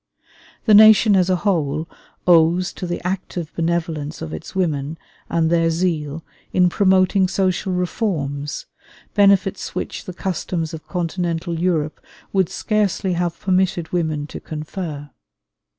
[0.65, 1.87] The nation as a whole
[2.25, 4.97] owes to the active benevolence of its women,
[5.29, 8.65] and their zeal in promoting social reforms,
[9.13, 12.03] benefits which the customs of Continental Europe
[12.33, 15.11] would scarcely have permitted women to confer.